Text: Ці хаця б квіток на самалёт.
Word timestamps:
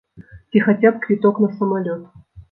Ці 0.53 0.61
хаця 0.67 0.91
б 0.95 1.01
квіток 1.03 1.41
на 1.45 1.49
самалёт. 1.59 2.01